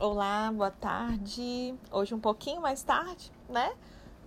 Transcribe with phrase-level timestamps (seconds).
[0.00, 1.74] Olá, boa tarde.
[1.92, 3.70] Hoje um pouquinho mais tarde, né?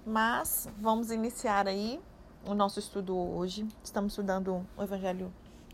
[0.05, 1.99] Mas vamos iniciar aí
[2.45, 3.67] o nosso estudo hoje.
[3.83, 5.33] Estamos estudando o Evangelho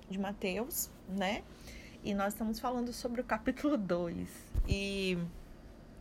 [0.10, 1.44] de Mateus, né?
[2.02, 4.30] E nós estamos falando sobre o capítulo 2.
[4.70, 5.18] E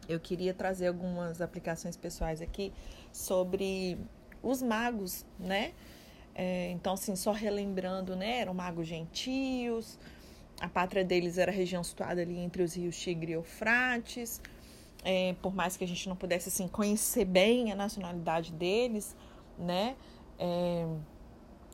[0.08, 2.72] eu queria trazer algumas aplicações pessoais aqui
[3.12, 3.98] sobre
[4.40, 5.74] os magos, né?
[6.36, 8.38] É, então, assim, só relembrando, né?
[8.38, 9.98] Eram magos gentios
[10.60, 14.40] a pátria deles era a região situada ali entre os rios Tigre e Eufrates.
[15.04, 19.16] É, por mais que a gente não pudesse assim conhecer bem a nacionalidade deles,
[19.56, 19.94] né?
[20.38, 20.86] É,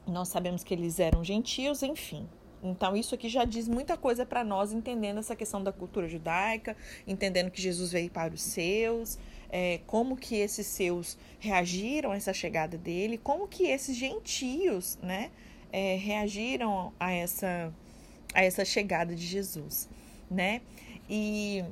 [0.06, 2.28] nós sabemos que eles eram gentios, enfim.
[2.62, 6.76] Então isso aqui já diz muita coisa para nós, entendendo essa questão da cultura judaica,
[7.06, 9.18] entendendo que Jesus veio para os seus,
[9.50, 15.30] é, como que esses seus reagiram a essa chegada dele, como que esses gentios, né,
[15.70, 17.72] é, reagiram a essa
[18.34, 19.88] a essa chegada de Jesus,
[20.30, 20.60] né?
[21.08, 21.64] E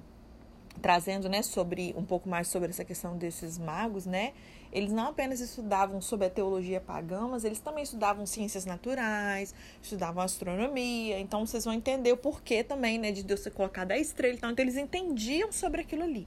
[0.81, 4.33] trazendo, né, sobre um pouco mais sobre essa questão desses magos, né?
[4.73, 10.23] Eles não apenas estudavam sobre a teologia pagã, mas eles também estudavam ciências naturais, estudavam
[10.23, 11.21] astronomia.
[11.21, 14.35] Então vocês vão entender o porquê também, né, de Deus ter colocado a estrela.
[14.35, 16.27] Então, então eles entendiam sobre aquilo ali.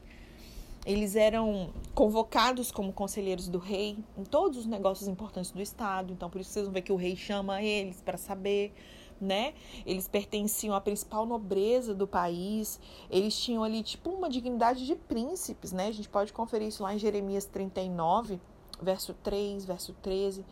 [0.85, 6.13] Eles eram convocados como conselheiros do rei em todos os negócios importantes do estado.
[6.13, 8.71] Então por isso vocês vão ver que o rei chama eles para saber
[9.19, 9.53] né?
[9.85, 15.71] Eles pertenciam à principal nobreza do país, eles tinham ali tipo uma dignidade de príncipes,
[15.71, 15.87] né?
[15.87, 18.39] A gente pode conferir isso lá em Jeremias 39,
[18.81, 20.45] verso 3, verso 13.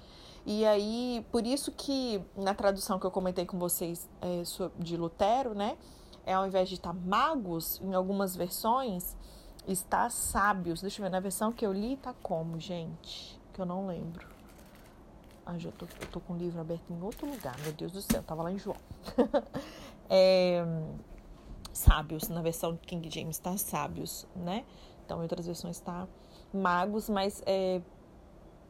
[0.46, 4.44] E aí, por isso que na tradução que eu comentei com vocês é,
[4.78, 5.78] de Lutero, né?
[6.26, 9.16] É ao invés de estar magos, em algumas versões,
[9.68, 10.82] está sábios.
[10.82, 13.40] Deixa eu ver, na versão que eu li tá como, gente?
[13.54, 14.28] Que eu não lembro.
[15.46, 18.24] Ah, já tô, tô com o livro aberto em outro lugar, meu Deus do céu,
[18.24, 18.78] tava lá em João.
[20.10, 20.64] é,
[21.74, 24.66] sábios, na versão King James está sábios, né?
[25.06, 26.08] Então, em outras versões está
[26.54, 27.82] magos, mas é,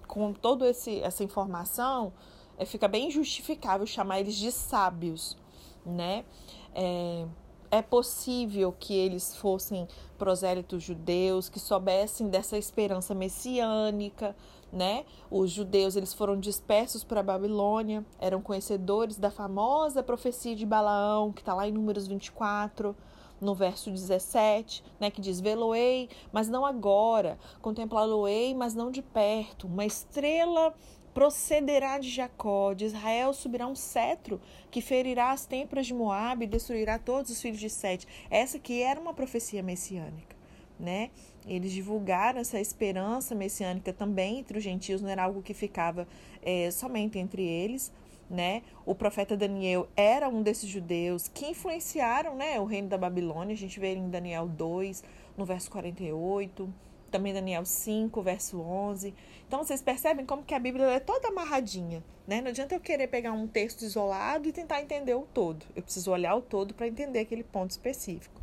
[0.08, 2.12] com toda essa informação,
[2.58, 5.38] é, fica bem justificável chamar eles de sábios,
[5.86, 6.26] né?
[6.74, 7.28] É,
[7.74, 14.36] é possível que eles fossem prosélitos judeus, que soubessem dessa esperança messiânica,
[14.72, 15.04] né?
[15.28, 21.32] Os judeus eles foram dispersos para a Babilônia, eram conhecedores da famosa profecia de Balaão,
[21.32, 22.96] que está lá em Números 24,
[23.42, 29.66] no verso 17, né, que diz: Veloei, mas não agora, contemplá-lo-ei, mas não de perto,
[29.66, 30.76] uma estrela
[31.14, 34.42] procederá de Jacó, de Israel subirá um cetro
[34.72, 38.08] que ferirá as têmporas de Moabe e destruirá todos os filhos de Sete.
[38.30, 40.36] Essa que era uma profecia messiânica,
[40.80, 41.12] né?
[41.46, 46.08] Eles divulgaram essa esperança messiânica também entre os gentios, não era algo que ficava
[46.42, 47.92] é, somente entre eles,
[48.30, 48.64] né?
[48.86, 53.54] O profeta Daniel era um desses judeus que influenciaram, né, o reino da Babilônia.
[53.54, 55.04] A gente vê em Daniel 2,
[55.38, 56.74] no verso 48,
[57.14, 59.14] também Daniel 5, verso 11.
[59.48, 62.42] Então vocês percebem como que a Bíblia é toda amarradinha, né?
[62.42, 65.64] Não adianta eu querer pegar um texto isolado e tentar entender o todo.
[65.76, 68.42] Eu preciso olhar o todo para entender aquele ponto específico,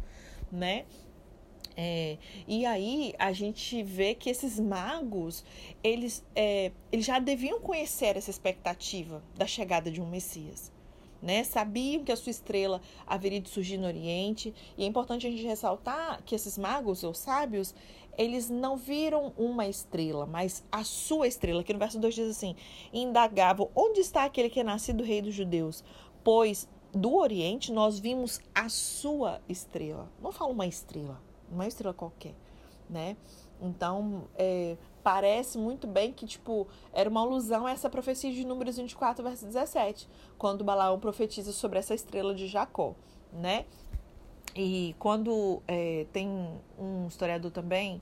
[0.53, 0.85] né?
[1.77, 2.17] É,
[2.47, 5.45] e aí a gente vê que esses magos
[5.83, 10.71] eles, é, eles já deviam conhecer essa expectativa da chegada de um Messias.
[11.23, 11.45] Né?
[11.45, 15.43] Sabiam que a sua estrela haveria de surgir no Oriente, e é importante a gente
[15.43, 17.75] ressaltar que esses magos ou sábios,
[18.21, 22.55] eles não viram uma estrela, mas a sua estrela, que no verso 2 diz assim:
[22.93, 25.83] indagavam, onde está aquele que é nascido rei dos judeus?
[26.23, 30.07] Pois do Oriente nós vimos a sua estrela.
[30.21, 31.19] Não falo uma estrela,
[31.51, 32.35] uma estrela qualquer,
[32.91, 33.17] né?
[33.59, 38.77] Então, é, parece muito bem que, tipo, era uma alusão a essa profecia de Números
[38.77, 42.95] 24, verso 17, quando Balaão profetiza sobre essa estrela de Jacó,
[43.33, 43.65] né?
[44.55, 46.29] E quando é, tem
[46.79, 48.01] um historiador também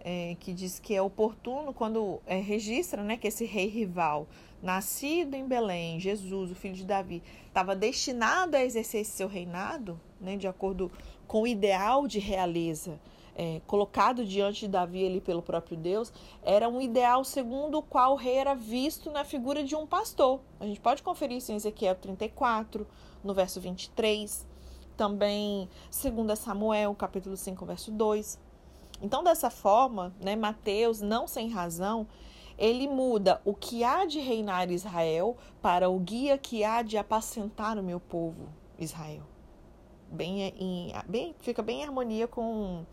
[0.00, 4.26] é, que diz que é oportuno quando é, registra né, que esse rei rival,
[4.62, 10.00] nascido em Belém, Jesus, o filho de Davi, estava destinado a exercer esse seu reinado,
[10.20, 10.90] né, de acordo
[11.26, 12.98] com o ideal de realeza
[13.36, 18.12] é, colocado diante de Davi ali pelo próprio Deus, era um ideal segundo o qual
[18.12, 20.40] o rei era visto na figura de um pastor.
[20.60, 22.86] A gente pode conferir isso em Ezequiel 34,
[23.22, 24.53] no verso 23
[24.96, 28.38] também 2 Samuel, capítulo 5, verso 2.
[29.02, 32.06] Então, dessa forma, né, Mateus, não sem razão,
[32.56, 37.78] ele muda o que há de reinar Israel para o guia que há de apacentar
[37.78, 38.48] o meu povo,
[38.78, 39.24] Israel.
[40.10, 42.86] Bem, em, bem, fica bem em harmonia com,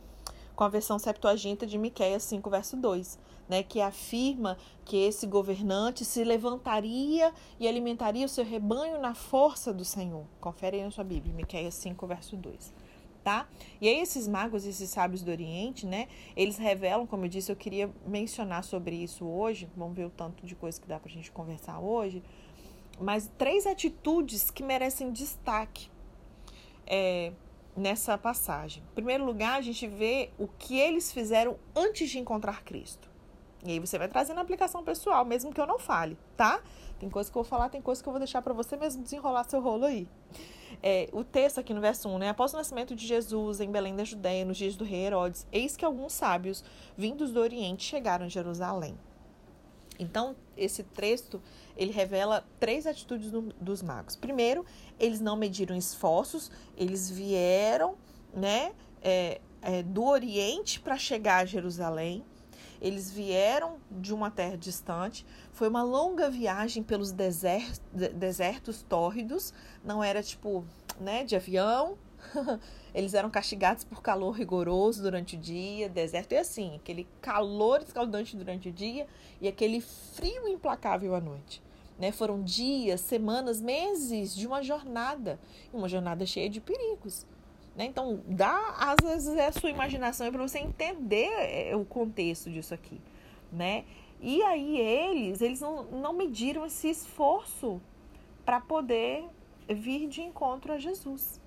[0.56, 3.20] com a versão Septuaginta de Miqueias 5, verso 2
[3.52, 9.74] né, que afirma que esse governante se levantaria e alimentaria o seu rebanho na força
[9.74, 10.24] do Senhor.
[10.40, 12.74] Confere aí na sua Bíblia, Miqueias 5, verso 2.
[13.26, 13.50] tá?
[13.82, 16.08] E aí esses magos, esses sábios do Oriente, né?
[16.34, 19.70] Eles revelam, como eu disse, eu queria mencionar sobre isso hoje.
[19.76, 22.24] Vamos ver o tanto de coisa que dá pra gente conversar hoje.
[23.02, 25.90] Mas três atitudes que merecem destaque
[26.88, 27.34] é,
[27.76, 28.84] nessa passagem.
[28.92, 33.10] Em primeiro lugar, a gente vê o que eles fizeram antes de encontrar Cristo.
[33.64, 36.62] E aí você vai trazendo a aplicação pessoal, mesmo que eu não fale, tá?
[37.00, 39.04] Tem coisa que eu vou falar, tem coisa que eu vou deixar para você mesmo
[39.04, 40.08] desenrolar seu rolo aí.
[40.82, 42.30] É, o texto aqui no verso 1, né?
[42.30, 45.78] Após o nascimento de Jesus em Belém da Judéia, nos dias do rei Herodes, eis
[45.78, 46.64] que alguns sábios,
[46.98, 48.98] vindos do Oriente, chegaram a Jerusalém.
[50.00, 51.42] Então, esse texto,
[51.76, 54.16] ele revela três atitudes do, dos magos.
[54.16, 54.66] Primeiro,
[55.00, 57.96] eles não mediram esforços, eles vieram,
[58.34, 62.24] né, é, é, do Oriente para chegar a Jerusalém.
[62.82, 65.24] Eles vieram de uma terra distante.
[65.54, 67.80] Foi uma longa viagem pelos desertos,
[68.16, 69.54] desertos tórridos.
[69.84, 70.66] Não era tipo,
[71.00, 71.96] né, de avião.
[72.94, 76.34] Eles eram castigados por calor rigoroso durante o dia, deserto.
[76.34, 79.08] E assim, aquele calor escaldante durante o dia
[79.40, 81.62] e aquele frio implacável à noite.
[81.98, 82.12] Né?
[82.12, 85.40] Foram dias, semanas, meses de uma jornada.
[85.74, 87.26] Uma jornada cheia de perigos.
[87.76, 87.86] Né?
[87.86, 92.74] Então, dá às vezes é a sua imaginação para você entender é, o contexto disso
[92.74, 93.00] aqui,
[93.52, 93.86] né?
[94.20, 97.82] E aí eles, eles não, não mediram esse esforço
[98.46, 99.26] para poder
[99.68, 101.41] vir de encontro a Jesus,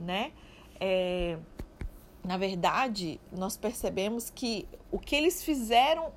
[0.00, 0.32] né?
[0.80, 1.38] É,
[2.24, 6.12] na verdade, nós percebemos que o que eles fizeram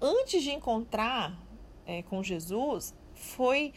[0.00, 1.36] antes de encontrar
[1.86, 3.72] é, com Jesus foi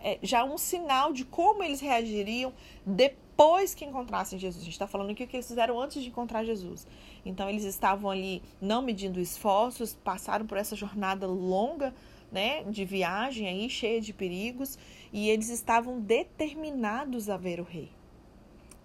[0.00, 2.52] é, já um sinal de como eles reagiriam
[2.84, 4.62] depois que encontrassem Jesus.
[4.62, 6.86] A gente está falando aqui o que eles fizeram antes de encontrar Jesus.
[7.24, 11.94] Então, eles estavam ali não medindo esforços, passaram por essa jornada longa,
[12.30, 14.78] né, de viagem aí, cheia de perigos,
[15.12, 17.90] e eles estavam determinados a ver o rei.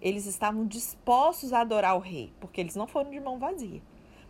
[0.02, 3.80] Eles estavam dispostos a adorar o rei, porque eles não foram de mão vazia.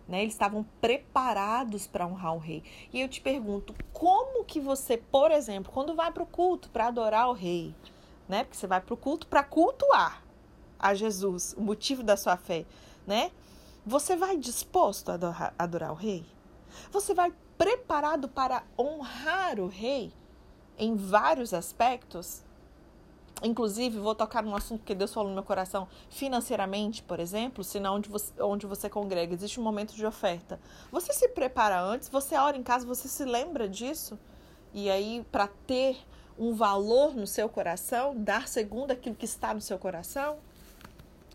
[0.06, 0.20] Né?
[0.20, 2.62] Eles estavam preparados para honrar o rei.
[2.92, 6.88] E eu te pergunto, como que você, por exemplo, quando vai para o culto para
[6.88, 7.74] adorar o rei,
[8.28, 8.44] né?
[8.44, 10.22] Porque você vai para o culto para cultuar
[10.78, 12.66] a Jesus, o motivo da sua fé,
[13.06, 13.30] né?
[13.86, 16.26] Você vai disposto a adorar, adorar o rei?
[16.90, 20.12] Você vai preparado para honrar o rei
[20.76, 22.44] em vários aspectos?
[23.42, 27.78] Inclusive, vou tocar num assunto que Deus falou no meu coração, financeiramente, por exemplo, se
[27.80, 30.60] onde você, onde você congrega, existe um momento de oferta.
[30.92, 34.16] Você se prepara antes, você ora em casa, você se lembra disso?
[34.72, 35.98] E aí, para ter
[36.38, 40.38] um valor no seu coração, dar segundo aquilo que está no seu coração,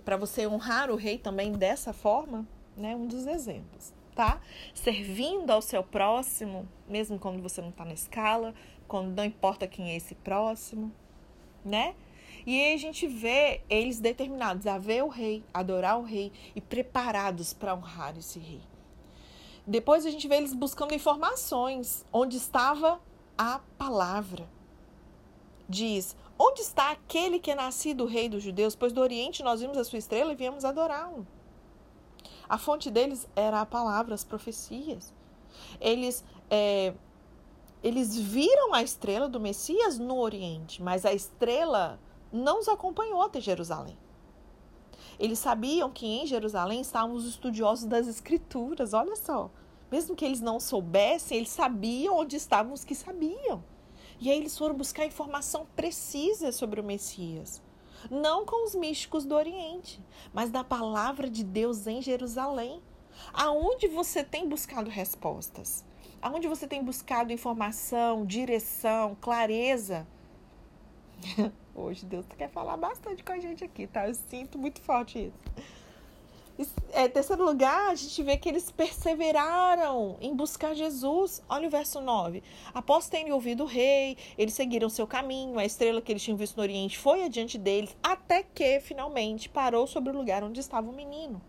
[0.06, 2.95] para você honrar o rei também dessa forma, né?
[2.95, 4.39] Um dos exemplos, tá?
[4.74, 8.54] Servindo ao seu próximo, mesmo quando você não está na escala,
[8.88, 10.89] quando não importa quem é esse próximo,
[11.68, 11.96] né?
[12.46, 16.62] E aí a gente vê eles determinados a ver o rei, adorar o rei e
[16.62, 18.62] preparados para honrar esse rei.
[19.66, 23.02] Depois a gente vê eles buscando informações onde estava
[23.38, 24.48] a palavra
[25.68, 28.75] diz: Onde está aquele que é nascido rei dos judeus?
[28.75, 31.28] Pois do Oriente nós vimos a sua estrela e viemos adorá-lo.
[32.48, 35.14] A fonte deles era a palavra, as profecias.
[35.81, 36.94] Eles, é,
[37.84, 42.00] eles viram a estrela do Messias no Oriente, mas a estrela
[42.32, 43.98] não os acompanhou até Jerusalém.
[45.20, 49.50] Eles sabiam que em Jerusalém estavam os estudiosos das Escrituras, olha só.
[49.92, 53.64] Mesmo que eles não soubessem, eles sabiam onde estavam os que sabiam.
[54.19, 57.62] E aí eles foram buscar informação precisa sobre o Messias.
[58.12, 60.04] Não com os místicos do Oriente,
[60.34, 62.81] mas da palavra de Deus em Jerusalém.
[63.34, 65.84] Aonde você tem buscado respostas?
[66.21, 70.07] Aonde você tem buscado informação, direção, clareza?
[71.76, 74.07] Hoje Deus quer falar bastante com a gente aqui, tá?
[74.07, 75.31] Eu sinto muito forte
[76.57, 76.74] isso.
[76.92, 81.44] É, terceiro lugar, a gente vê que eles perseveraram em buscar Jesus.
[81.47, 82.42] Olha o verso 9.
[82.74, 85.59] Após terem ouvido o rei, eles seguiram seu caminho.
[85.59, 89.86] A estrela que eles tinham visto no Oriente foi adiante deles, até que finalmente parou
[89.86, 91.40] sobre o lugar onde estava o menino.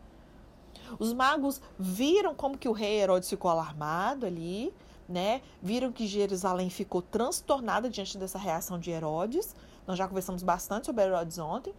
[0.98, 4.72] Os magos viram como que o rei Herodes ficou alarmado ali,
[5.08, 5.42] né?
[5.62, 9.54] Viram que Jerusalém ficou transtornada diante dessa reação de Herodes.
[9.86, 11.72] Nós já conversamos bastante sobre Herodes ontem.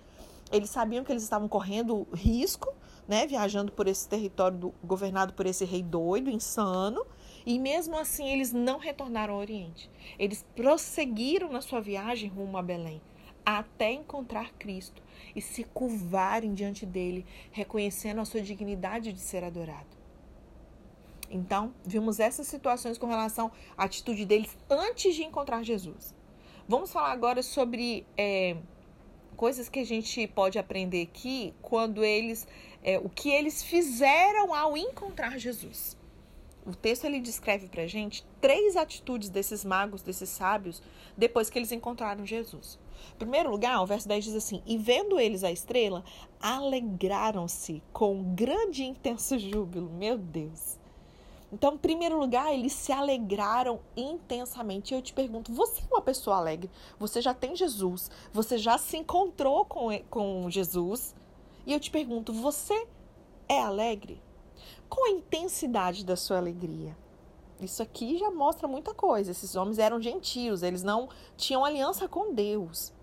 [0.51, 2.74] Eles sabiam que eles estavam correndo risco
[3.10, 7.04] né, viajando por esse território do, governado por esse rei doido, insano,
[7.44, 9.89] e mesmo assim eles não retornaram ao Oriente.
[10.20, 13.01] Eles prosseguiram na sua viagem rumo a Belém,
[13.44, 15.01] até encontrar Cristo
[15.35, 19.99] e se curvarem diante dele, reconhecendo a sua dignidade de ser adorado.
[21.29, 26.15] Então, vimos essas situações com relação à atitude deles antes de encontrar Jesus.
[26.67, 28.57] Vamos falar agora sobre é,
[29.35, 32.47] coisas que a gente pode aprender aqui quando eles,
[32.83, 35.97] é, o que eles fizeram ao encontrar Jesus.
[36.66, 40.82] O texto ele descreve para gente três atitudes desses magos, desses sábios,
[41.18, 42.78] depois que eles encontraram Jesus.
[43.16, 46.04] Em primeiro lugar, o verso 10 diz assim: E vendo eles a estrela,
[46.39, 49.89] alegraram-se com grande e intenso júbilo.
[49.89, 50.78] Meu Deus.
[51.51, 54.94] Então, em primeiro lugar, eles se alegraram intensamente.
[54.94, 56.70] Eu te pergunto: você é uma pessoa alegre?
[57.00, 58.12] Você já tem Jesus?
[58.32, 61.16] Você já se encontrou com, com Jesus?
[61.66, 62.88] E eu te pergunto: você
[63.48, 64.22] é alegre?
[64.89, 66.98] Qual a intensidade da sua alegria?
[67.62, 69.31] Isso aqui já mostra muita coisa.
[69.31, 72.93] Esses homens eram gentios, eles não tinham aliança com Deus.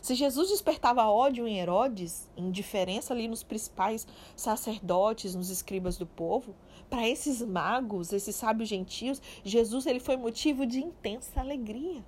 [0.00, 4.06] Se Jesus despertava ódio em Herodes, indiferença ali nos principais
[4.36, 6.54] sacerdotes, nos escribas do povo,
[6.88, 12.04] para esses magos, esses sábios gentios, Jesus ele foi motivo de intensa alegria.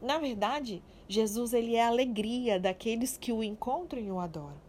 [0.00, 4.67] Na verdade, Jesus ele é a alegria daqueles que o encontram e o adoram.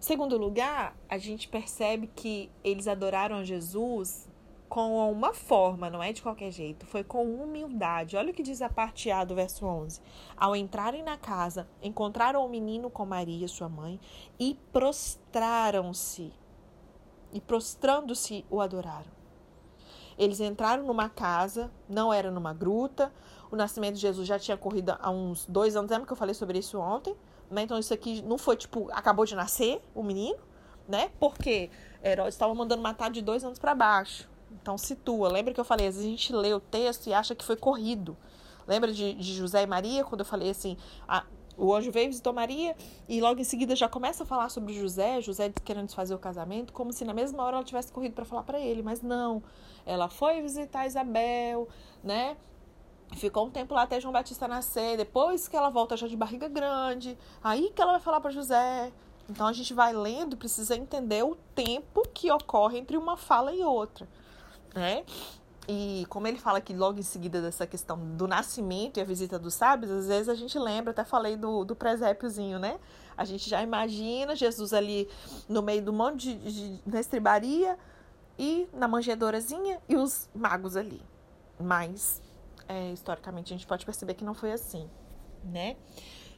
[0.00, 4.26] Segundo lugar, a gente percebe que eles adoraram Jesus
[4.66, 8.16] com uma forma, não é de qualquer jeito, foi com humildade.
[8.16, 10.00] Olha o que diz a parte A do verso 11.
[10.38, 14.00] Ao entrarem na casa, encontraram o menino com Maria, sua mãe,
[14.38, 16.32] e prostraram-se.
[17.30, 19.10] E prostrando-se, o adoraram.
[20.16, 23.12] Eles entraram numa casa, não era numa gruta.
[23.50, 25.90] O nascimento de Jesus já tinha corrido há uns dois anos.
[25.90, 27.14] Lembra que eu falei sobre isso ontem?
[27.50, 27.62] Né?
[27.62, 30.38] Então, isso aqui não foi tipo, acabou de nascer o menino,
[30.88, 31.10] né?
[31.18, 31.70] Porque
[32.02, 34.28] Herodes estava mandando matar de dois anos para baixo.
[34.60, 35.28] Então situa.
[35.28, 37.56] Lembra que eu falei, às vezes a gente lê o texto e acha que foi
[37.56, 38.16] corrido.
[38.66, 40.76] Lembra de, de José e Maria, quando eu falei assim,
[41.08, 41.24] a,
[41.56, 42.76] o anjo veio, visitou Maria
[43.08, 46.72] e logo em seguida já começa a falar sobre José, José querendo desfazer o casamento,
[46.72, 49.42] como se na mesma hora ela tivesse corrido para falar para ele, mas não.
[49.84, 51.68] Ela foi visitar Isabel,
[52.02, 52.36] né?
[53.16, 56.48] Ficou um tempo lá até João Batista nascer, depois que ela volta já de barriga
[56.48, 58.92] grande, aí que ela vai falar para José.
[59.28, 63.62] Então a gente vai lendo, precisa entender o tempo que ocorre entre uma fala e
[63.62, 64.08] outra
[64.74, 65.04] né?
[65.68, 69.38] E como ele fala aqui logo em seguida dessa questão do nascimento e a visita
[69.38, 72.78] dos sábios, às vezes a gente lembra, até falei do, do presépiozinho, né?
[73.16, 75.08] A gente já imagina Jesus ali
[75.48, 77.78] no meio do monte de, de, na estribaria
[78.38, 81.00] e na manjedorazinha e os magos ali.
[81.60, 82.20] Mas,
[82.68, 84.88] é, historicamente, a gente pode perceber que não foi assim,
[85.44, 85.76] né?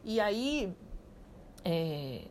[0.04, 0.76] E aí,
[1.64, 2.26] é,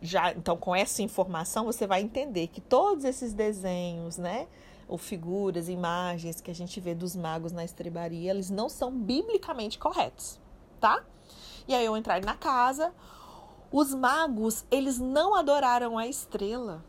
[0.00, 4.48] já, então, com essa informação, você vai entender que todos esses desenhos, né?
[4.92, 9.78] ou figuras, imagens que a gente vê dos magos na estrebaria, eles não são biblicamente
[9.78, 10.38] corretos,
[10.78, 11.02] tá?
[11.66, 12.92] E aí eu entrar na casa,
[13.72, 16.84] os magos, eles não adoraram a estrela,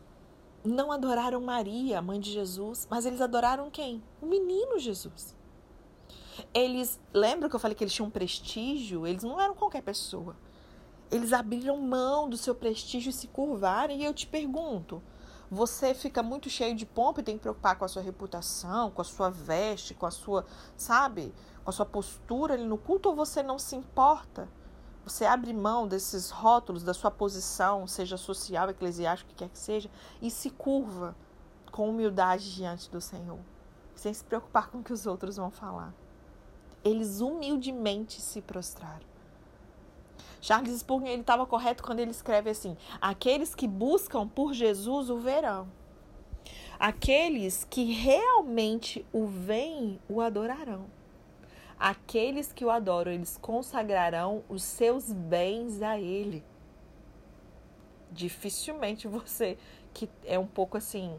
[0.65, 4.03] não adoraram Maria, mãe de Jesus, mas eles adoraram quem?
[4.21, 5.33] O menino Jesus.
[6.53, 9.05] Eles, lembra que eu falei que eles tinham prestígio?
[9.05, 10.35] Eles não eram qualquer pessoa.
[11.11, 13.93] Eles abriram mão do seu prestígio e se curvaram.
[13.93, 15.01] E eu te pergunto,
[15.49, 19.01] você fica muito cheio de pompa e tem que preocupar com a sua reputação, com
[19.01, 23.15] a sua veste, com a sua, sabe, com a sua postura ali no culto ou
[23.15, 24.49] você não se importa?
[25.05, 29.59] Você abre mão desses rótulos da sua posição, seja social, eclesiástica, o que quer que
[29.59, 31.15] seja, e se curva
[31.71, 33.39] com humildade diante do Senhor,
[33.93, 35.93] sem se preocupar com o que os outros vão falar.
[36.83, 39.13] Eles humildemente se prostraram.
[40.41, 45.17] Charles Spurgeon ele estava correto quando ele escreve assim: aqueles que buscam por Jesus o
[45.17, 45.69] verão.
[46.77, 50.85] Aqueles que realmente o veem o adorarão.
[51.79, 56.43] Aqueles que o adoram, eles consagrarão os seus bens a ele.
[58.11, 59.57] Dificilmente você
[59.93, 61.17] que é um pouco assim,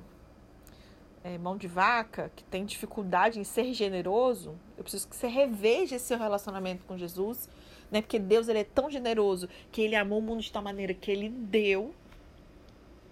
[1.24, 5.96] é, mão de vaca, que tem dificuldade em ser generoso, eu preciso que você reveja
[5.96, 7.48] esse seu relacionamento com Jesus
[7.94, 8.02] né?
[8.02, 11.10] Porque Deus ele é tão generoso que ele amou o mundo de tal maneira que
[11.10, 11.94] ele deu,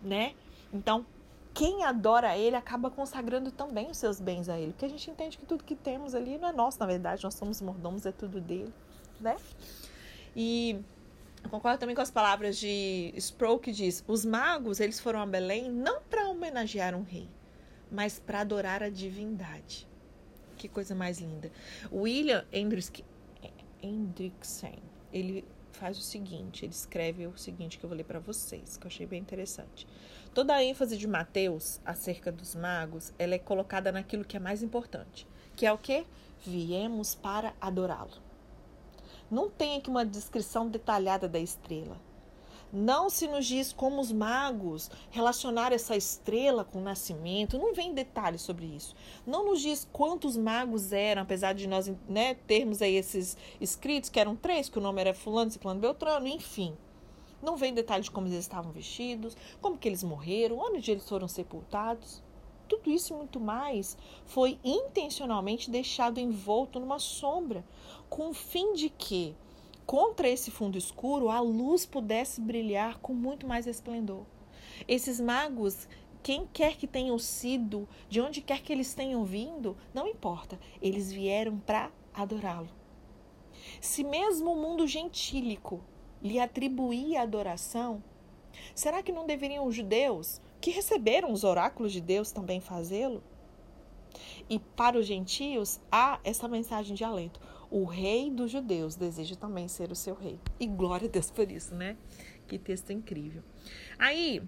[0.02, 0.35] né?
[0.73, 1.07] Então,
[1.54, 5.38] quem adora ele acaba consagrando também os seus bens a ele, porque a gente entende
[5.38, 8.40] que tudo que temos ali não é nosso, na verdade, nós somos mordomos, é tudo
[8.40, 8.73] dele,
[9.21, 9.37] né?
[10.35, 10.81] E
[11.49, 15.71] concordo também com as palavras de Sproul que diz: os magos eles foram a Belém
[15.71, 17.28] não para homenagear um rei,
[17.93, 19.87] mas para adorar a divindade.
[20.57, 21.53] Que coisa mais linda.
[21.93, 23.05] William Hendrickson.
[25.13, 28.87] Ele faz o seguinte, ele escreve o seguinte que eu vou ler para vocês, que
[28.87, 29.87] eu achei bem interessante.
[30.33, 34.63] Toda a ênfase de Mateus acerca dos magos, ela é colocada naquilo que é mais
[34.63, 36.07] importante, que é o que?
[36.47, 38.23] Viemos para adorá-lo.
[39.31, 42.01] Não tem aqui uma descrição detalhada da estrela.
[42.73, 47.93] Não se nos diz como os magos relacionaram essa estrela com o nascimento, não vem
[47.93, 48.97] detalhes sobre isso.
[49.26, 54.19] Não nos diz quantos magos eram, apesar de nós né, termos aí esses escritos, que
[54.19, 56.75] eram três, que o nome era Fulano, Ciclano, Beltrano, enfim.
[57.43, 61.29] Não vem detalhes de como eles estavam vestidos, como que eles morreram, onde eles foram
[61.29, 62.23] sepultados.
[62.67, 67.62] Tudo isso e muito mais foi intencionalmente deixado envolto numa sombra,
[68.09, 69.37] com o fim de que
[69.93, 74.25] contra esse fundo escuro a luz pudesse brilhar com muito mais esplendor.
[74.89, 75.87] Esses magos,
[76.23, 81.13] quem quer que tenham sido, de onde quer que eles tenham vindo, não importa, eles
[81.13, 82.71] vieram para adorá-lo.
[83.83, 85.85] Se mesmo o mundo gentílico
[86.23, 88.03] lhe atribuía adoração,
[88.75, 93.23] será que não deveriam os judeus, que receberam os oráculos de Deus, também fazê-lo?
[94.49, 99.67] E para os gentios há essa mensagem de alento o rei dos judeus deseja também
[99.67, 100.38] ser o seu rei.
[100.61, 101.97] E glória a Deus por isso, né?
[102.47, 103.43] Que texto incrível.
[103.99, 104.43] Aí,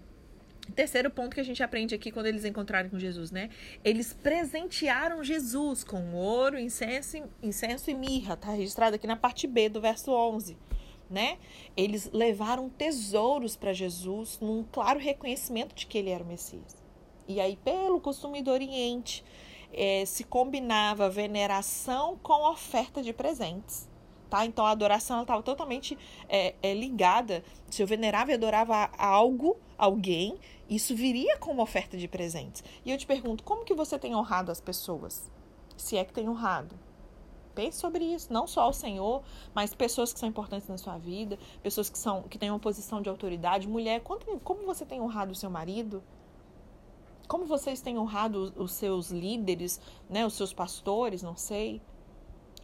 [0.77, 3.49] terceiro ponto que a gente aprende aqui quando eles encontraram com Jesus, né?
[3.83, 8.37] Eles presentearam Jesus com ouro, incenso, incenso e mirra.
[8.37, 10.55] Tá registrado aqui na parte B do verso 11.
[11.09, 11.39] Né?
[11.77, 16.77] Eles levaram tesouros para Jesus num claro reconhecimento de que ele era o Messias.
[17.27, 19.25] E aí, pelo costume do Oriente,
[19.77, 23.89] é, se combinava veneração com oferta de presentes.
[24.31, 24.45] Tá?
[24.45, 25.97] Então a adoração estava totalmente
[26.29, 27.45] é, é, ligada.
[27.71, 30.37] Se eu venerava e adorava algo, alguém,
[30.69, 32.65] isso viria como oferta de presentes.
[32.85, 35.31] E eu te pergunto, como que você tem honrado as pessoas?
[35.77, 36.75] Se é que tem honrado.
[37.55, 39.23] Pense sobre isso, não só o Senhor,
[39.55, 43.01] mas pessoas que são importantes na sua vida, pessoas que são que têm uma posição
[43.01, 46.03] de autoridade, mulher, como você tem honrado o seu marido?
[47.27, 51.81] Como vocês têm honrado os seus líderes, né, os seus pastores, não sei.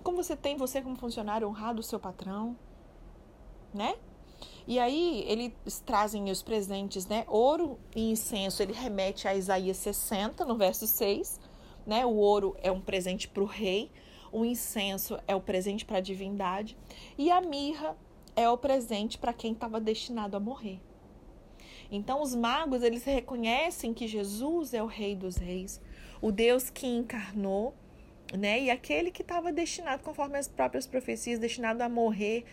[0.02, 2.57] Como você tem, você como funcionário, honrado o seu patrão,
[3.73, 3.97] né?
[4.67, 5.52] E aí eles
[5.85, 7.25] trazem os presentes, né?
[7.29, 11.40] Ouro e incenso, ele remete a Isaías 60, no verso 6,
[11.87, 12.05] né?
[12.07, 13.90] O ouro é um presente para o rei,
[14.33, 16.76] o incenso é o presente para a divindade
[17.19, 17.97] e a mirra
[18.37, 20.81] é o presente para quem estava destinado a morrer.
[21.90, 25.80] Então os magos, eles reconhecem que Jesus é o rei dos reis,
[26.22, 27.74] o Deus que encarnou,
[28.33, 28.61] né?
[28.61, 32.44] E aquele que estava destinado, conforme as próprias profecias, destinado a morrer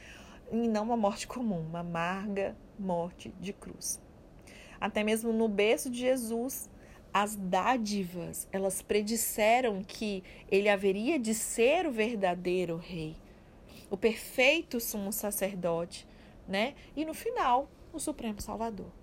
[0.52, 4.02] e não uma morte comum, uma amarga morte de cruz.
[4.80, 6.70] Até mesmo no berço de Jesus,
[7.14, 13.16] as dádivas, elas predisseram que ele haveria de ser o verdadeiro rei,
[13.90, 16.08] o perfeito sumo sacerdote,
[16.48, 16.76] né?
[16.96, 18.97] E no final, o supremo salvador.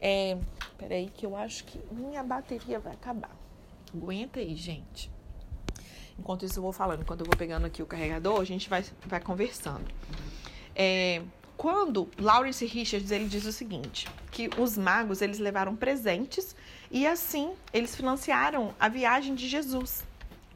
[0.00, 0.38] É,
[0.78, 3.30] peraí que eu acho que minha bateria vai acabar.
[3.94, 5.10] Aguenta aí, gente.
[6.18, 8.84] Enquanto isso eu vou falando, quando eu vou pegando aqui o carregador, a gente vai,
[9.06, 9.84] vai conversando.
[10.74, 11.22] É,
[11.56, 16.56] quando Lawrence Richards ele diz o seguinte, que os magos eles levaram presentes
[16.90, 20.04] e assim eles financiaram a viagem de Jesus,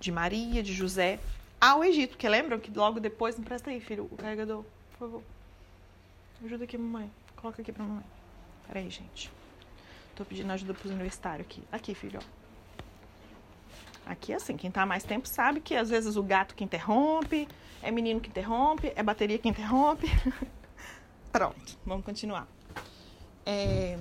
[0.01, 1.19] de Maria, de José
[1.61, 2.11] ao Egito.
[2.11, 5.23] Porque lembram que logo depois, não presta aí, filho, o carregador, por favor.
[6.45, 7.11] Ajuda aqui, mamãe.
[7.37, 8.05] Coloca aqui pra mamãe.
[8.67, 9.31] Peraí, gente.
[10.15, 11.63] Tô pedindo ajuda pros universitários aqui.
[11.73, 12.45] Aqui, filho, ó.
[14.07, 17.49] Aqui é assim, quem tá mais tempo sabe que às vezes o gato que interrompe,
[17.83, 20.07] é menino que interrompe, é bateria que interrompe.
[21.33, 22.47] Pronto, vamos continuar.
[23.47, 23.99] É...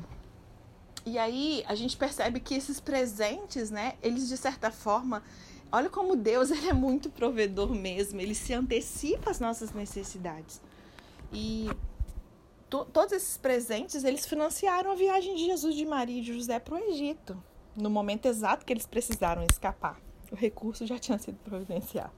[1.05, 5.23] E aí a gente percebe que esses presentes, né, eles de certa forma,
[5.71, 10.61] olha como Deus ele é muito provedor mesmo, ele se antecipa às nossas necessidades.
[11.31, 11.69] E
[12.91, 16.73] todos esses presentes, eles financiaram a viagem de Jesus, de Maria e de José para
[16.73, 17.37] o Egito,
[17.75, 19.99] no momento exato que eles precisaram escapar.
[20.31, 22.11] O recurso já tinha sido providenciado.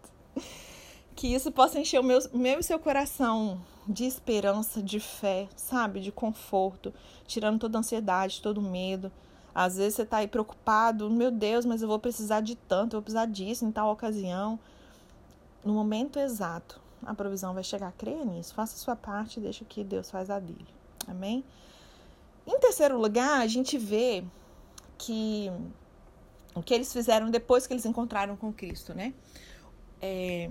[1.13, 6.00] Que isso possa encher o meu, meu e seu coração de esperança, de fé, sabe?
[6.00, 6.94] De conforto,
[7.28, 9.12] tirando toda a ansiedade, todo o medo.
[9.54, 13.00] Às vezes você está aí preocupado, meu Deus, mas eu vou precisar de tanto, eu
[13.00, 14.60] vou precisar disso em tal ocasião.
[15.63, 17.91] No momento exato, a provisão vai chegar.
[17.93, 20.67] Creia nisso, faça a sua parte e deixa que Deus faz a dele.
[21.08, 21.43] Amém?
[22.45, 24.23] Em terceiro lugar, a gente vê
[24.97, 25.51] que
[26.53, 29.13] o que eles fizeram depois que eles encontraram com Cristo, né?
[30.01, 30.49] É,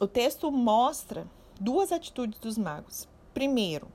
[0.00, 1.26] o texto mostra
[1.60, 3.06] duas atitudes dos magos.
[3.34, 3.88] Primeiro,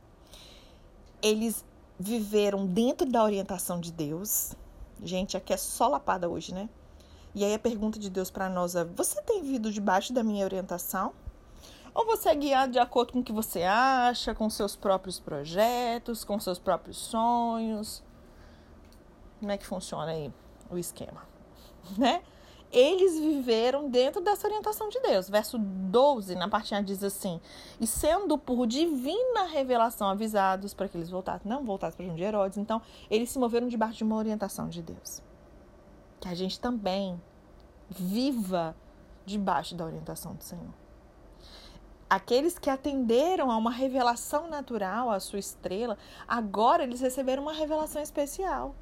[1.22, 1.66] eles
[2.00, 4.54] viveram dentro da orientação de Deus.
[5.02, 6.70] Gente, aqui é só lapada hoje, né?
[7.36, 10.46] E aí a pergunta de Deus para nós é: você tem vindo debaixo da minha
[10.46, 11.14] orientação?
[11.94, 16.24] Ou você é guiado de acordo com o que você acha, com seus próprios projetos,
[16.24, 18.04] com seus próprios sonhos?
[19.40, 20.34] Como é que funciona aí
[20.70, 21.22] o esquema?
[21.98, 22.24] Né?
[22.74, 25.30] eles viveram dentro dessa orientação de Deus.
[25.30, 27.40] Verso 12, na parte A, diz assim:
[27.80, 32.24] E sendo por divina revelação avisados para que eles voltassem, não voltassem para o de
[32.24, 35.22] Herodes, então eles se moveram debaixo de uma orientação de Deus.
[36.20, 37.22] Que a gente também
[37.88, 38.76] viva
[39.24, 40.83] debaixo da orientação do Senhor.
[42.14, 45.98] Aqueles que atenderam a uma revelação natural, a sua estrela,
[46.28, 48.76] agora eles receberam uma revelação especial.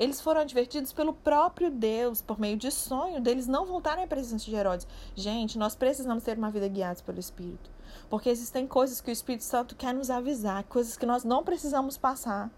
[0.00, 4.46] Eles foram advertidos pelo próprio Deus, por meio de sonho, deles não voltarem à presença
[4.46, 4.88] de Herodes.
[5.14, 7.70] Gente, nós precisamos ter uma vida guiada pelo Espírito.
[8.08, 11.96] Porque existem coisas que o Espírito Santo quer nos avisar, coisas que nós não precisamos
[11.96, 12.50] passar,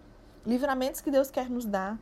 [0.47, 1.99] livramentos que Deus quer nos dar,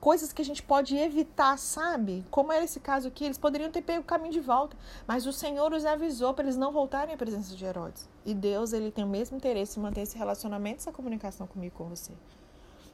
[0.00, 2.24] coisas que a gente pode evitar, sabe?
[2.30, 5.32] Como era esse caso aqui, eles poderiam ter pego o caminho de volta, mas o
[5.32, 8.08] Senhor os avisou para eles não voltarem à presença de Herodes.
[8.24, 11.88] E Deus, ele tem o mesmo interesse em manter esse relacionamento, essa comunicação comigo com
[11.88, 12.12] você.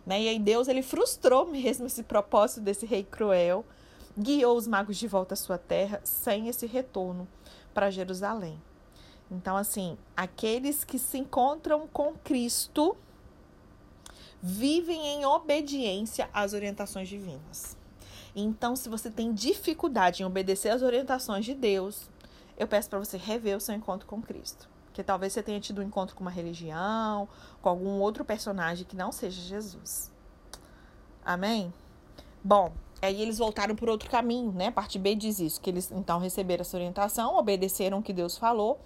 [0.04, 0.22] Né?
[0.22, 3.64] E aí Deus ele frustrou mesmo esse propósito desse rei cruel,
[4.18, 7.28] guiou os magos de volta à sua terra sem esse retorno
[7.72, 8.60] para Jerusalém.
[9.30, 12.96] Então, assim, aqueles que se encontram com Cristo
[14.42, 17.76] vivem em obediência às orientações divinas.
[18.34, 22.10] Então, se você tem dificuldade em obedecer às orientações de Deus,
[22.58, 24.68] eu peço para você rever o seu encontro com Cristo.
[24.92, 27.28] Que talvez você tenha tido um encontro com uma religião,
[27.60, 30.12] com algum outro personagem que não seja Jesus.
[31.24, 31.72] Amém?
[32.42, 32.72] Bom,
[33.02, 34.68] aí eles voltaram por outro caminho, né?
[34.68, 38.38] A parte B diz isso, que eles então receberam essa orientação, obedeceram o que Deus
[38.38, 38.80] falou,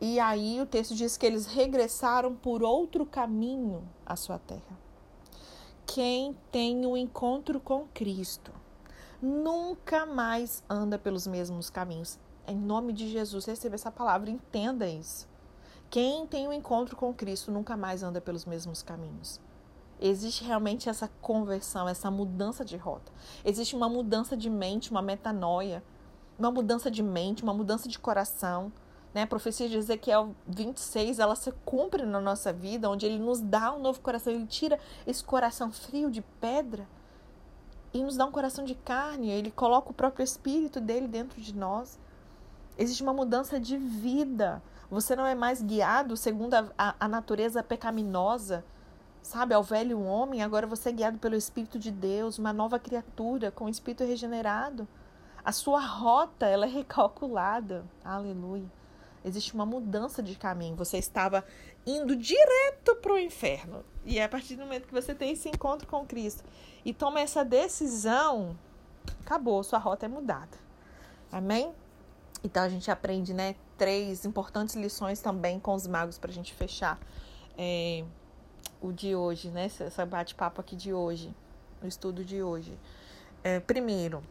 [0.00, 4.87] e aí o texto diz que eles regressaram por outro caminho à sua terra.
[5.90, 8.52] Quem tem o um encontro com Cristo
[9.22, 12.18] nunca mais anda pelos mesmos caminhos.
[12.46, 15.26] Em nome de Jesus, receba essa palavra, entenda isso.
[15.88, 19.40] Quem tem o um encontro com Cristo nunca mais anda pelos mesmos caminhos.
[19.98, 23.10] Existe realmente essa conversão, essa mudança de rota.
[23.42, 25.82] Existe uma mudança de mente, uma metanoia,
[26.38, 28.70] uma mudança de mente, uma mudança de coração.
[29.14, 29.22] Né?
[29.22, 33.72] A profecia de Ezequiel 26, ela se cumpre na nossa vida, onde ele nos dá
[33.72, 36.86] um novo coração, ele tira esse coração frio de pedra
[37.92, 41.56] e nos dá um coração de carne, ele coloca o próprio espírito dele dentro de
[41.56, 41.98] nós.
[42.76, 44.62] Existe uma mudança de vida.
[44.90, 48.64] Você não é mais guiado segundo a, a, a natureza pecaminosa,
[49.22, 50.42] sabe, ao velho homem.
[50.42, 54.86] Agora você é guiado pelo Espírito de Deus, uma nova criatura com o espírito regenerado.
[55.44, 57.84] A sua rota ela é recalculada.
[58.04, 58.77] Aleluia.
[59.28, 60.74] Existe uma mudança de caminho.
[60.76, 61.44] Você estava
[61.86, 63.84] indo direto para o inferno.
[64.04, 66.42] E é a partir do momento que você tem esse encontro com Cristo
[66.84, 68.58] e toma essa decisão,
[69.20, 70.56] acabou, sua rota é mudada.
[71.30, 71.72] Amém?
[72.42, 76.54] Então a gente aprende, né, três importantes lições também com os magos para a gente
[76.54, 76.98] fechar
[77.56, 78.04] é,
[78.80, 79.66] o de hoje, né?
[79.66, 81.34] Esse bate-papo aqui de hoje,
[81.82, 82.78] o estudo de hoje.
[83.42, 84.22] É, primeiro,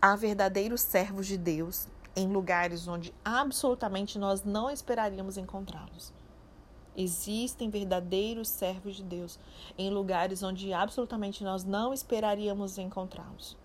[0.00, 1.88] há verdadeiros servos de Deus
[2.18, 6.12] em lugares onde absolutamente nós não esperaríamos encontrá-los.
[6.96, 9.38] Existem verdadeiros servos de Deus
[9.78, 13.56] em lugares onde absolutamente nós não esperaríamos encontrá-los.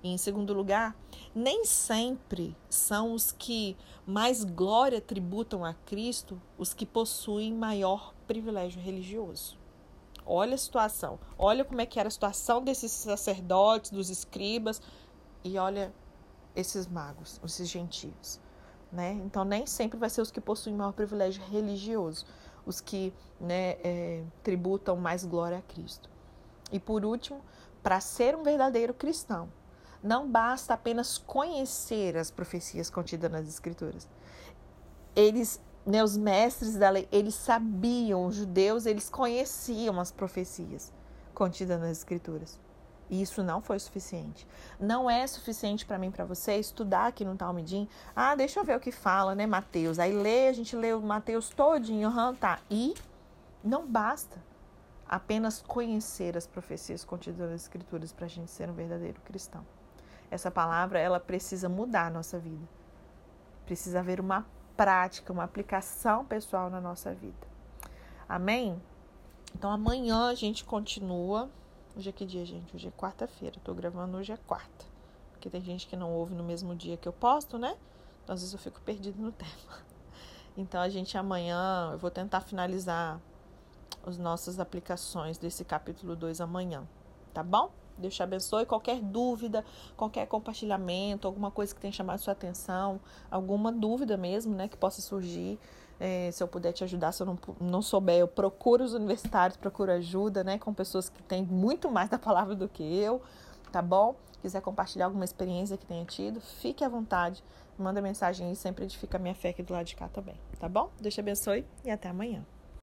[0.00, 0.96] E em segundo lugar,
[1.34, 3.76] nem sempre são os que
[4.06, 9.58] mais glória tributam a Cristo os que possuem maior privilégio religioso.
[10.24, 14.80] Olha a situação, olha como é que era a situação desses sacerdotes, dos escribas,
[15.42, 15.92] e olha
[16.56, 18.40] esses magos, esses gentios.
[18.90, 19.12] Né?
[19.24, 22.24] Então, nem sempre vai ser os que possuem maior privilégio religioso,
[22.64, 26.08] os que né, é, tributam mais glória a Cristo.
[26.72, 27.40] E por último,
[27.82, 29.48] para ser um verdadeiro cristão,
[30.02, 34.08] não basta apenas conhecer as profecias contidas nas Escrituras.
[35.14, 40.92] Eles, né, os mestres da lei, eles sabiam, os judeus, eles conheciam as profecias
[41.34, 42.58] contidas nas Escrituras.
[43.08, 44.46] E isso não foi suficiente.
[44.80, 47.88] Não é suficiente para mim, para você, estudar aqui no Talmidim.
[48.14, 49.98] Ah, deixa eu ver o que fala, né, Mateus?
[49.98, 52.58] Aí lê, a gente lê o Mateus todinho, uhum, tá.
[52.70, 52.94] E
[53.62, 54.42] não basta
[55.08, 59.64] apenas conhecer as profecias contidas nas Escrituras para a gente ser um verdadeiro cristão.
[60.30, 62.66] Essa palavra, ela precisa mudar a nossa vida.
[63.64, 64.44] Precisa haver uma
[64.76, 67.46] prática, uma aplicação pessoal na nossa vida.
[68.28, 68.80] Amém?
[69.54, 71.48] Então amanhã a gente continua.
[71.96, 72.76] Hoje é que dia, gente?
[72.76, 73.56] Hoje é quarta-feira.
[73.56, 74.84] Estou gravando hoje é quarta.
[75.32, 77.74] Porque tem gente que não ouve no mesmo dia que eu posto, né?
[78.22, 79.80] Então às vezes eu fico perdido no tema.
[80.58, 83.18] Então a gente amanhã, eu vou tentar finalizar
[84.06, 86.86] as nossas aplicações desse capítulo 2 amanhã,
[87.32, 87.70] tá bom?
[87.96, 88.66] Deus te abençoe.
[88.66, 89.64] Qualquer dúvida,
[89.96, 95.00] qualquer compartilhamento, alguma coisa que tenha chamado sua atenção, alguma dúvida mesmo, né, que possa
[95.00, 95.58] surgir,
[95.98, 99.56] é, se eu puder te ajudar, se eu não, não souber, eu procuro os universitários,
[99.56, 103.22] procuro ajuda, né, com pessoas que têm muito mais da palavra do que eu,
[103.72, 104.14] tá bom?
[104.42, 107.42] Quiser compartilhar alguma experiência que tenha tido, fique à vontade.
[107.78, 110.68] Manda mensagem aí, sempre edifica a minha fé aqui do lado de cá também, tá
[110.68, 110.90] bom?
[111.00, 112.44] Deus te abençoe e até amanhã.